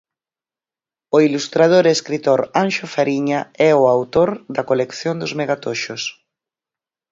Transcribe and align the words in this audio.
O 1.15 1.17
ilustrador 1.27 1.83
e 1.87 1.95
escritor 1.97 2.39
Anxo 2.63 2.85
Fariña 2.95 3.39
é 3.69 3.71
o 3.81 3.83
autor 3.95 4.29
da 4.55 4.63
colección 4.69 5.15
dos 5.21 5.31
Megatoxos. 5.39 6.01